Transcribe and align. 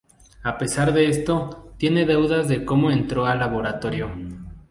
A 0.41 0.57
pesar 0.57 0.93
de 0.93 1.09
eso 1.09 1.75
tiene 1.77 2.07
dudas 2.07 2.47
de 2.47 2.65
cómo 2.65 2.89
entró 2.89 3.27
al 3.27 3.37
laboratorio. 3.37 4.09